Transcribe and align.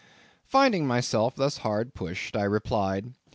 Finding 0.47 0.87
myself 0.87 1.35
thus 1.35 1.57
hard 1.57 1.93
pushed, 1.93 2.35
I 2.35 2.41
replied. 2.45 3.13